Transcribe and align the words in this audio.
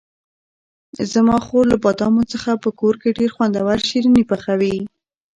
زما 1.13 1.37
خور 1.45 1.63
له 1.71 1.77
بادامو 1.83 2.23
څخه 2.33 2.51
په 2.63 2.69
کور 2.79 2.95
کې 3.01 3.15
ډېر 3.19 3.29
خوندور 3.35 3.77
شیریني 3.89 4.23
پخوي. 4.31 4.77